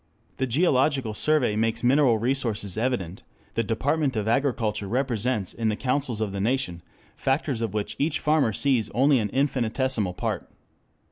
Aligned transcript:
The 0.37 0.47
Geological 0.47 1.13
Survey 1.13 1.55
makes 1.55 1.83
mineral 1.83 2.17
resources 2.17 2.75
evident, 2.75 3.21
the 3.53 3.61
Department 3.63 4.15
of 4.15 4.27
Agriculture 4.27 4.87
represents 4.87 5.53
in 5.53 5.69
the 5.69 5.75
councils 5.75 6.21
of 6.21 6.31
the 6.31 6.41
nation 6.41 6.81
factors 7.15 7.61
of 7.61 7.75
which 7.75 7.95
each 7.99 8.19
farmer 8.19 8.51
sees 8.51 8.89
only 8.95 9.19
an 9.19 9.29
infinitesimal 9.29 10.15
part. 10.15 10.49